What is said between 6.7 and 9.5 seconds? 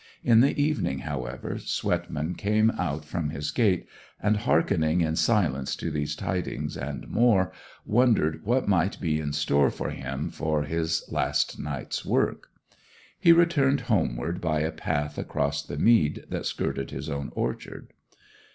and more, wondered what might be in